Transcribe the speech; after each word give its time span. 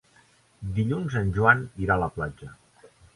Dilluns 0.77 1.17
en 1.21 1.29
Joan 1.35 1.61
irà 1.85 1.99
a 1.99 2.03
la 2.05 2.09
platja. 2.17 2.51